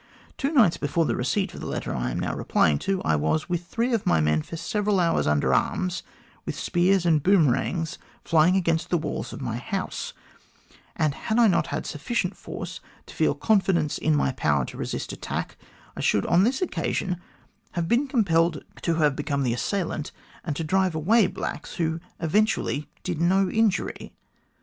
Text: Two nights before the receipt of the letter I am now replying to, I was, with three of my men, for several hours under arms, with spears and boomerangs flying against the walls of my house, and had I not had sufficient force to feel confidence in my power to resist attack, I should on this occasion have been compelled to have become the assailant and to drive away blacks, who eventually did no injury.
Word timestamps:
Two 0.35 0.51
nights 0.51 0.77
before 0.77 1.05
the 1.05 1.15
receipt 1.15 1.53
of 1.53 1.59
the 1.59 1.67
letter 1.67 1.93
I 1.93 2.09
am 2.09 2.19
now 2.19 2.33
replying 2.33 2.79
to, 2.79 3.03
I 3.03 3.15
was, 3.15 3.47
with 3.47 3.67
three 3.67 3.93
of 3.93 4.03
my 4.03 4.19
men, 4.19 4.41
for 4.41 4.57
several 4.57 4.99
hours 4.99 5.27
under 5.27 5.53
arms, 5.53 6.01
with 6.43 6.57
spears 6.57 7.05
and 7.05 7.21
boomerangs 7.21 7.99
flying 8.23 8.55
against 8.55 8.89
the 8.89 8.97
walls 8.97 9.31
of 9.31 9.41
my 9.41 9.57
house, 9.57 10.13
and 10.95 11.13
had 11.13 11.37
I 11.37 11.47
not 11.47 11.67
had 11.67 11.85
sufficient 11.85 12.35
force 12.35 12.79
to 13.05 13.13
feel 13.13 13.35
confidence 13.35 13.99
in 13.99 14.15
my 14.15 14.31
power 14.31 14.65
to 14.65 14.77
resist 14.77 15.13
attack, 15.13 15.55
I 15.95 15.99
should 15.99 16.25
on 16.25 16.45
this 16.45 16.63
occasion 16.63 17.21
have 17.73 17.87
been 17.87 18.07
compelled 18.07 18.63
to 18.81 18.95
have 18.95 19.15
become 19.15 19.43
the 19.43 19.53
assailant 19.53 20.11
and 20.43 20.55
to 20.55 20.63
drive 20.63 20.95
away 20.95 21.27
blacks, 21.27 21.75
who 21.75 21.99
eventually 22.19 22.89
did 23.03 23.21
no 23.21 23.51
injury. 23.51 24.13